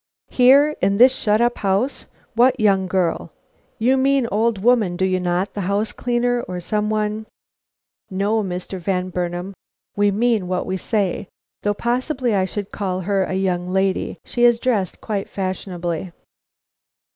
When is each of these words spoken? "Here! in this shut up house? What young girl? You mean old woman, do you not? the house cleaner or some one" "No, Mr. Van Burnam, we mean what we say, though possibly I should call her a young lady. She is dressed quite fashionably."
"Here! 0.29 0.75
in 0.81 0.97
this 0.97 1.13
shut 1.15 1.41
up 1.41 1.59
house? 1.59 2.07
What 2.33 2.59
young 2.59 2.87
girl? 2.87 3.29
You 3.77 3.97
mean 3.97 4.25
old 4.31 4.57
woman, 4.57 4.97
do 4.97 5.05
you 5.05 5.19
not? 5.19 5.53
the 5.53 5.61
house 5.61 5.91
cleaner 5.91 6.41
or 6.47 6.59
some 6.59 6.89
one" 6.89 7.27
"No, 8.23 8.41
Mr. 8.43 8.79
Van 8.79 9.11
Burnam, 9.11 9.53
we 9.95 10.09
mean 10.09 10.47
what 10.47 10.65
we 10.65 10.75
say, 10.75 11.27
though 11.61 11.75
possibly 11.75 12.33
I 12.33 12.45
should 12.45 12.71
call 12.71 13.01
her 13.01 13.25
a 13.25 13.35
young 13.35 13.69
lady. 13.69 14.17
She 14.25 14.43
is 14.43 14.57
dressed 14.57 15.01
quite 15.01 15.29
fashionably." 15.29 16.11